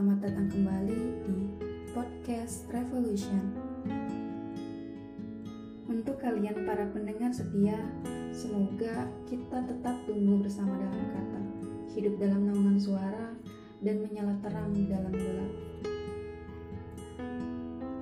Selamat 0.00 0.32
datang 0.32 0.48
kembali 0.48 1.00
di 1.28 1.38
podcast 1.92 2.64
Revolution. 2.72 3.52
Untuk 5.92 6.16
kalian 6.24 6.64
para 6.64 6.88
pendengar 6.88 7.28
setia, 7.36 7.76
semoga 8.32 9.04
kita 9.28 9.60
tetap 9.60 10.00
tumbuh 10.08 10.40
bersama 10.40 10.72
dalam 10.80 11.04
kata, 11.04 11.40
hidup 11.92 12.16
dalam 12.16 12.48
naungan 12.48 12.80
suara, 12.80 13.36
dan 13.84 14.00
menyala 14.00 14.40
terang 14.40 14.72
di 14.72 14.88
dalam 14.88 15.12
gelap. 15.12 15.52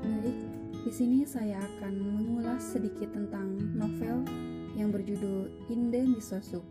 Baik, 0.07 0.39
di 0.87 0.93
sini 0.95 1.27
saya 1.27 1.59
akan 1.59 1.99
mengulas 1.99 2.63
sedikit 2.63 3.11
tentang 3.11 3.59
novel 3.75 4.23
yang 4.79 4.95
berjudul 4.95 5.51
Inde 5.67 6.07
Misosuk, 6.07 6.63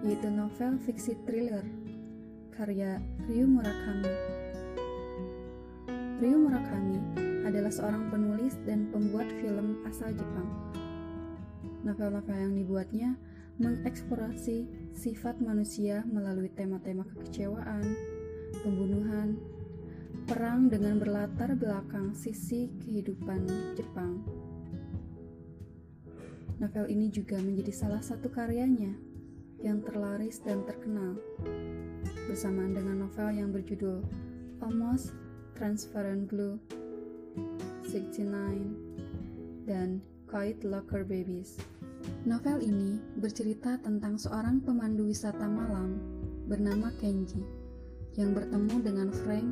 yaitu 0.00 0.32
novel 0.32 0.80
fiksi 0.80 1.12
thriller 1.28 1.83
karya 2.54 3.02
Ryu 3.26 3.50
Murakami. 3.50 4.14
Ryu 6.22 6.38
Murakami 6.38 6.98
adalah 7.42 7.74
seorang 7.74 8.14
penulis 8.14 8.54
dan 8.62 8.94
pembuat 8.94 9.26
film 9.42 9.82
asal 9.90 10.14
Jepang. 10.14 10.46
Novel-novel 11.82 12.38
yang 12.38 12.54
dibuatnya 12.54 13.10
mengeksplorasi 13.58 14.70
sifat 14.94 15.42
manusia 15.42 16.06
melalui 16.06 16.46
tema-tema 16.46 17.02
kekecewaan, 17.10 17.82
pembunuhan, 18.62 19.34
perang 20.30 20.70
dengan 20.70 21.02
berlatar 21.02 21.58
belakang 21.58 22.14
sisi 22.14 22.70
kehidupan 22.86 23.50
Jepang. 23.74 24.22
Novel 26.62 26.86
ini 26.86 27.10
juga 27.10 27.34
menjadi 27.42 27.74
salah 27.74 28.00
satu 28.00 28.30
karyanya 28.30 29.13
yang 29.60 29.84
terlaris 29.84 30.40
dan 30.42 30.64
terkenal 30.66 31.14
bersamaan 32.26 32.72
dengan 32.74 33.06
novel 33.06 33.28
yang 33.36 33.52
berjudul 33.52 34.02
Almost 34.64 35.12
Transparent 35.54 36.26
Blue, 36.26 36.58
69, 37.86 39.68
dan 39.68 40.00
Quiet 40.26 40.64
Locker 40.66 41.06
Babies. 41.06 41.60
Novel 42.24 42.60
ini 42.64 42.98
bercerita 43.20 43.78
tentang 43.80 44.18
seorang 44.18 44.60
pemandu 44.64 45.06
wisata 45.08 45.46
malam 45.46 46.00
bernama 46.50 46.90
Kenji 47.00 47.40
yang 48.18 48.34
bertemu 48.34 48.76
dengan 48.82 49.08
Frank, 49.10 49.48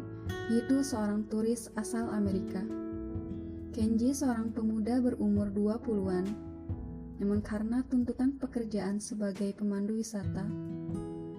yaitu 0.50 0.83
seorang 0.83 1.27
turis 1.31 1.70
asal 1.78 2.11
Amerika. 2.11 2.62
Kenji 3.72 4.12
seorang 4.12 4.53
pemuda 4.53 5.00
berumur 5.00 5.48
20-an, 5.48 6.52
namun 7.23 7.39
karena 7.39 7.87
tuntutan 7.87 8.34
pekerjaan 8.34 8.98
sebagai 8.98 9.55
pemandu 9.55 9.95
wisata 9.95 10.42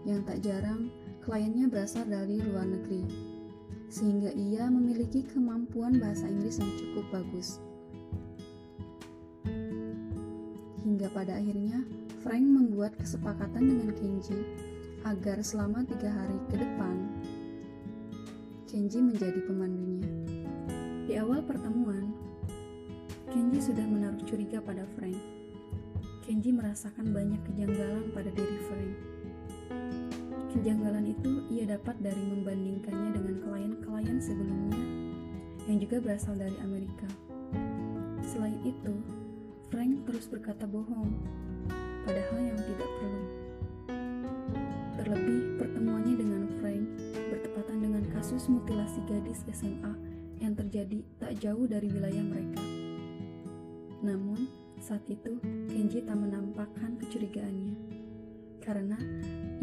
yang 0.08 0.24
tak 0.24 0.40
jarang 0.40 0.88
kliennya 1.28 1.68
berasal 1.68 2.08
dari 2.08 2.40
luar 2.40 2.64
negeri, 2.64 3.04
sehingga 3.92 4.32
ia 4.32 4.72
memiliki 4.72 5.28
kemampuan 5.28 6.00
bahasa 6.00 6.24
Inggris 6.24 6.64
yang 6.64 6.72
cukup 6.80 7.04
bagus. 7.12 7.60
Hingga 10.88 11.12
pada 11.12 11.36
akhirnya, 11.36 11.84
Frank 12.24 12.48
membuat 12.48 12.96
kesepakatan 12.96 13.68
dengan 13.68 13.92
Kenji 13.92 14.40
agar 15.04 15.44
selama 15.44 15.84
tiga 15.84 16.16
hari 16.16 16.40
ke 16.48 16.64
depan, 16.64 16.96
Kenji 18.72 19.04
menjadi 19.04 19.44
pemandunya. 19.44 20.08
Di 21.12 21.20
awal 21.20 21.44
pertemuan, 21.44 22.16
Kenji 23.36 23.60
sudah 23.60 23.84
menaruh 23.84 24.24
curiga 24.24 24.64
pada 24.64 24.88
Frank. 24.96 25.33
Kenji 26.24 26.56
merasakan 26.56 27.12
banyak 27.12 27.36
kejanggalan 27.52 28.08
pada 28.16 28.32
diri 28.32 28.56
Frank 28.64 28.96
Kejanggalan 30.56 31.12
itu 31.12 31.44
ia 31.52 31.68
dapat 31.68 32.00
dari 32.00 32.24
membandingkannya 32.24 33.12
dengan 33.12 33.36
klien-klien 33.44 34.18
sebelumnya 34.24 34.80
yang 35.68 35.84
juga 35.84 36.00
berasal 36.00 36.40
dari 36.40 36.56
Amerika. 36.64 37.08
Selain 38.24 38.56
itu, 38.64 38.96
Frank 39.68 40.08
terus 40.08 40.32
berkata 40.32 40.64
bohong, 40.64 41.12
padahal 42.08 42.40
yang 42.40 42.56
tidak 42.56 42.90
perlu. 43.00 43.24
Terlebih, 45.04 45.40
pertemuannya 45.60 46.16
dengan 46.16 46.44
Frank 46.64 46.84
bertepatan 47.36 47.78
dengan 47.84 48.04
kasus 48.16 48.48
mutilasi 48.48 49.04
gadis 49.12 49.44
SMA 49.52 49.92
yang 50.40 50.56
terjadi 50.56 51.04
tak 51.20 51.36
jauh 51.44 51.68
dari 51.68 51.92
wilayah 51.92 52.24
mereka. 52.24 52.73
Saat 54.84 55.08
itu 55.08 55.40
Kenji 55.72 56.04
tak 56.04 56.20
menampakkan 56.20 57.00
kecurigaannya, 57.00 57.72
karena 58.60 59.00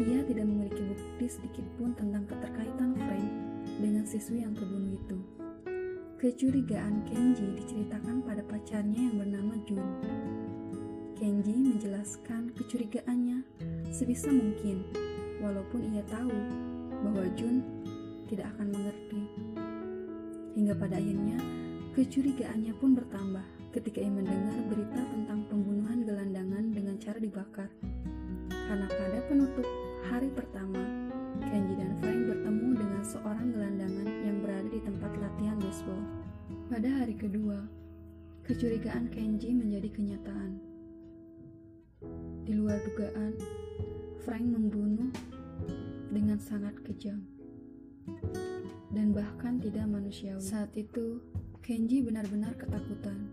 ia 0.01 0.25
tidak 0.25 0.49
memiliki 0.49 0.81
bukti 0.81 1.29
sedikit 1.29 1.61
pun 1.77 1.93
tentang 1.93 2.25
keterkaitan 2.25 2.97
Frank 2.97 3.29
dengan 3.77 4.01
siswi 4.01 4.41
yang 4.41 4.57
terbunuh 4.57 4.97
itu. 4.97 5.21
Kecurigaan 6.17 7.05
Kenji 7.05 7.53
diceritakan 7.53 8.25
pada 8.25 8.41
pacarnya 8.41 8.97
yang 8.97 9.21
bernama 9.21 9.53
Jun. 9.69 9.85
Kenji 11.13 11.53
menjelaskan 11.53 12.49
kecurigaannya 12.57 13.45
sebisa 13.93 14.33
mungkin, 14.33 14.89
walaupun 15.37 15.85
ia 15.93 16.01
tahu 16.09 16.33
bahwa 17.05 17.29
Jun 17.37 17.61
tidak 18.25 18.49
akan 18.57 18.73
mengerti. 18.73 19.21
Hingga 20.57 20.73
pada 20.81 20.97
akhirnya, 20.97 21.37
kecurigaannya 21.91 22.71
pun 22.79 22.95
bertambah 22.95 23.43
ketika 23.75 23.99
ia 23.99 24.07
mendengar 24.07 24.55
berita 24.71 25.03
tentang 25.11 25.43
pembunuhan 25.51 26.07
gelandangan 26.07 26.71
dengan 26.71 26.95
cara 26.95 27.19
dibakar. 27.19 27.67
Karena 28.47 28.87
pada 28.87 29.19
penutup 29.27 29.67
hari 30.07 30.31
pertama, 30.31 30.79
Kenji 31.43 31.75
dan 31.75 31.91
Frank 31.99 32.31
bertemu 32.31 32.67
dengan 32.79 33.03
seorang 33.03 33.47
gelandangan 33.51 34.07
yang 34.23 34.37
berada 34.39 34.69
di 34.71 34.79
tempat 34.79 35.11
latihan 35.19 35.59
baseball. 35.59 36.03
Pada 36.71 36.87
hari 36.87 37.15
kedua, 37.19 37.59
kecurigaan 38.47 39.11
Kenji 39.11 39.51
menjadi 39.51 39.91
kenyataan. 39.91 40.51
Di 42.47 42.55
luar 42.55 42.79
dugaan, 42.87 43.35
Frank 44.23 44.47
membunuh 44.47 45.11
dengan 46.07 46.39
sangat 46.39 46.79
kejam 46.87 47.19
dan 48.91 49.15
bahkan 49.15 49.59
tidak 49.59 49.87
manusiawi. 49.87 50.39
Saat 50.39 50.75
itu, 50.75 51.19
Kenji 51.61 52.01
benar-benar 52.01 52.57
ketakutan. 52.57 53.29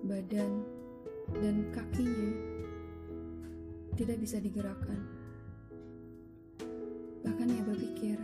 Badan 0.00 0.64
dan 1.36 1.68
kakinya 1.76 2.32
tidak 3.92 4.16
bisa 4.24 4.40
digerakkan. 4.40 4.96
Bahkan 7.20 7.52
ia 7.52 7.62
berpikir 7.68 8.16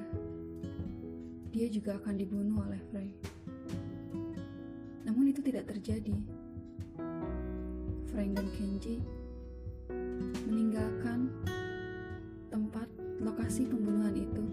dia 1.53 1.69
juga 1.69 2.01
akan 2.01 2.17
dibunuh 2.17 2.65
oleh 2.65 2.81
Frey. 2.89 3.13
Namun 5.05 5.37
itu 5.37 5.45
tidak 5.45 5.69
terjadi. 5.69 6.17
Frank 8.09 8.41
dan 8.41 8.49
Kenji 8.57 9.05
meninggalkan 10.49 11.29
tempat 12.49 12.89
lokasi 13.21 13.69
pembunuhan 13.69 14.17
itu 14.17 14.49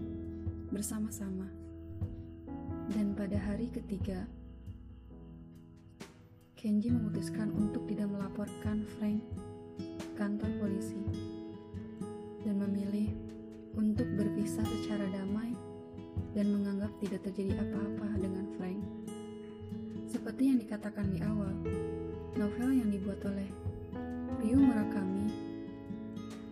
bersama-sama. 0.68 1.57
Dan 2.88 3.12
pada 3.12 3.36
hari 3.36 3.68
ketiga, 3.68 4.24
Kenji 6.58 6.90
memutuskan 6.90 7.54
untuk 7.54 7.86
tidak 7.86 8.10
melaporkan 8.10 8.82
Frank 8.98 9.22
kantor 10.18 10.50
polisi 10.58 10.98
dan 12.42 12.58
memilih 12.58 13.14
untuk 13.78 14.10
berpisah 14.18 14.66
secara 14.66 15.06
damai 15.14 15.54
dan 16.34 16.50
menganggap 16.50 16.90
tidak 16.98 17.22
terjadi 17.30 17.62
apa-apa 17.62 18.18
dengan 18.18 18.50
Frank. 18.58 18.82
Seperti 20.10 20.50
yang 20.50 20.58
dikatakan 20.58 21.14
di 21.14 21.22
awal, 21.22 21.54
novel 22.34 22.70
yang 22.74 22.90
dibuat 22.90 23.22
oleh 23.22 23.46
Ryu 24.42 24.58
Murakami 24.58 25.30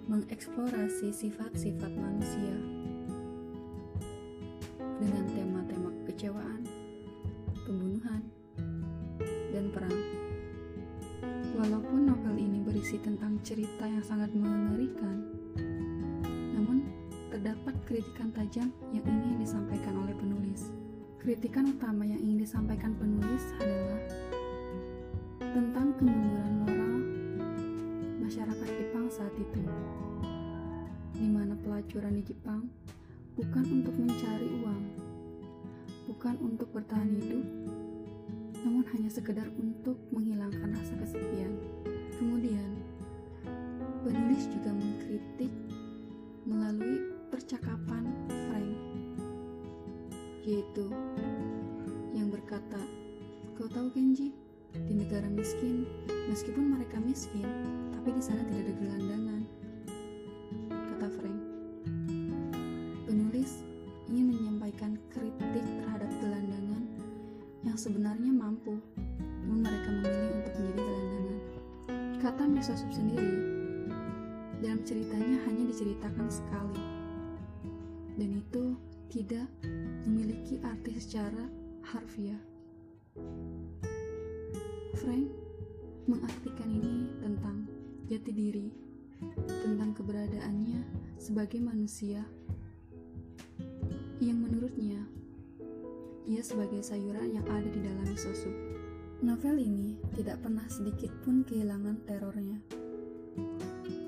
mengeksplorasi 0.07 1.11
sifat-sifat 1.11 1.91
manusia 1.99 2.55
dengan 5.03 5.25
tema-tema 5.27 5.56
kekecewaan, 6.17 6.65
pembunuhan, 7.69 8.25
dan 9.53 9.69
perang. 9.69 10.01
Walaupun 11.61 12.09
novel 12.09 12.41
ini 12.41 12.65
berisi 12.65 12.97
tentang 12.97 13.37
cerita 13.45 13.85
yang 13.85 14.01
sangat 14.01 14.33
mengerikan, 14.33 15.29
namun 16.57 16.89
terdapat 17.29 17.77
kritikan 17.85 18.33
tajam 18.33 18.73
yang 18.97 19.05
ingin 19.05 19.45
disampaikan 19.45 19.93
oleh 19.93 20.17
penulis. 20.17 20.73
Kritikan 21.21 21.77
utama 21.77 22.09
yang 22.09 22.17
ingin 22.17 22.49
disampaikan 22.49 22.97
penulis 22.97 23.53
adalah 23.61 24.01
tentang 25.53 26.01
kemunduran 26.01 26.53
moral 26.65 26.97
masyarakat 28.25 28.69
Jepang 28.73 29.13
saat 29.13 29.37
itu, 29.37 29.61
di 31.13 31.29
mana 31.29 31.53
pelacuran 31.61 32.17
di 32.17 32.25
Jepang 32.25 32.65
bukan 33.37 33.65
untuk 33.69 33.93
mencari 34.01 34.49
uang, 34.65 34.96
bukan 36.27 36.43
untuk 36.59 36.75
bertahan 36.75 37.07
hidup, 37.23 37.47
namun 38.67 38.83
hanya 38.91 39.07
sekedar 39.07 39.47
untuk 39.63 39.95
menghilangkan 40.11 40.75
rasa 40.75 40.99
kesepian. 40.99 41.55
Kemudian, 42.19 42.83
penulis 44.03 44.51
juga 44.51 44.75
mengkritik 44.75 45.55
melalui 46.43 47.15
percakapan 47.31 48.11
Frank, 48.27 48.75
yaitu 50.43 50.91
yang 52.11 52.27
berkata, 52.27 52.83
"Kau 53.55 53.71
tahu 53.71 53.95
Kenji, 53.95 54.35
di 54.75 54.99
negara 54.99 55.31
miskin, 55.31 55.87
meskipun 56.27 56.75
mereka 56.75 56.99
miskin, 57.07 57.47
tapi 57.95 58.11
di 58.11 58.19
sana 58.19 58.43
tidak 58.51 58.67
ada 58.67 58.75
gelandangan. 58.83 59.43
Misosop 72.57 72.89
sendiri, 72.89 73.37
dalam 74.65 74.81
ceritanya 74.81 75.45
hanya 75.45 75.69
diceritakan 75.69 76.25
sekali, 76.33 76.81
dan 78.17 78.31
itu 78.33 78.73
tidak 79.13 79.45
memiliki 80.09 80.57
arti 80.65 80.97
secara 80.97 81.53
harfiah. 81.85 82.41
Frank 84.97 85.29
mengartikan 86.09 86.73
ini 86.73 87.13
tentang 87.21 87.69
jati 88.09 88.33
diri, 88.33 88.73
tentang 89.61 89.93
keberadaannya 89.93 90.81
sebagai 91.21 91.61
manusia. 91.61 92.25
Yang 94.17 94.39
menurutnya 94.49 95.05
ia 96.25 96.41
sebagai 96.41 96.81
sayuran 96.81 97.37
yang 97.37 97.45
ada 97.53 97.69
di 97.69 97.85
dalam 97.85 98.09
miso 98.09 98.33
Novel 99.25 99.57
ini 99.57 99.97
tidak 100.13 100.45
pernah 100.45 100.69
sedikit 100.69 101.09
pun 101.25 101.41
kehilangan 101.41 102.05
terornya. 102.05 102.61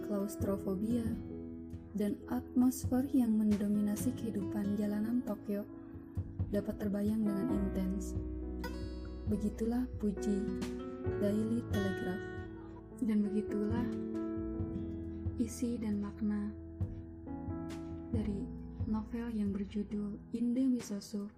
Klaustrofobia 0.04 1.04
dan 1.96 2.12
atmosfer 2.28 3.08
yang 3.16 3.32
mendominasi 3.32 4.12
kehidupan 4.20 4.76
jalanan 4.76 5.24
Tokyo 5.24 5.64
dapat 6.52 6.76
terbayang 6.76 7.24
dengan 7.24 7.48
intens. 7.56 8.12
Begitulah 9.32 9.88
puji 9.96 10.44
Daily 11.24 11.64
Telegraph. 11.72 12.24
Dan 13.00 13.24
begitulah 13.24 13.88
isi 15.40 15.80
dan 15.80 16.04
makna 16.04 16.52
dari 18.12 18.44
novel 18.84 19.32
yang 19.32 19.56
berjudul 19.56 20.20
Inde 20.36 20.68
Wisoso 20.68 21.32